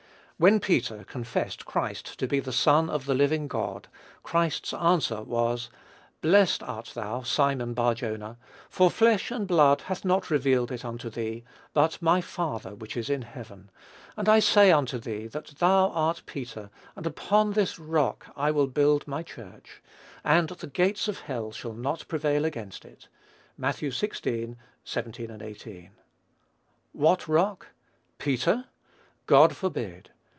When 0.41 0.59
Peter 0.59 1.03
confessed 1.03 1.65
Christ 1.65 2.17
to 2.17 2.25
be 2.25 2.39
the 2.39 2.51
Son 2.51 2.89
of 2.89 3.05
the 3.05 3.13
living 3.13 3.47
God, 3.47 3.87
Christ's 4.23 4.73
answer 4.73 5.21
was, 5.21 5.69
"Blessed 6.21 6.63
art 6.63 6.93
thou, 6.95 7.21
Simon 7.21 7.75
Bar 7.75 7.93
jonah; 7.93 8.37
for 8.67 8.89
flesh 8.89 9.29
and 9.29 9.45
blood 9.47 9.81
hath 9.81 10.03
not 10.03 10.31
revealed 10.31 10.71
it 10.71 10.83
unto 10.83 11.11
thee, 11.11 11.43
but 11.73 12.01
my 12.01 12.21
Father 12.21 12.73
which 12.73 12.97
is 12.97 13.07
in 13.07 13.21
heaven. 13.21 13.69
And 14.17 14.27
I 14.27 14.39
say 14.39 14.71
unto 14.71 14.97
thee, 14.97 15.27
that 15.27 15.45
thou 15.59 15.89
art 15.91 16.23
Peter; 16.25 16.71
and 16.95 17.05
upon 17.05 17.51
this 17.51 17.77
rock 17.77 18.25
I 18.35 18.49
will 18.49 18.65
build 18.65 19.07
my 19.07 19.21
church; 19.21 19.83
and 20.23 20.49
the 20.49 20.65
gates 20.65 21.07
of 21.07 21.19
hell 21.19 21.51
shall 21.51 21.73
not 21.73 22.07
prevail 22.07 22.45
against 22.45 22.83
it." 22.83 23.09
(Matt. 23.59 23.75
xvi. 23.75 24.55
17, 24.83 25.39
18.) 25.39 25.91
What 26.93 27.27
rock? 27.27 27.67
Peter? 28.17 28.65
God 29.27 29.55
forbid. 29.55 30.09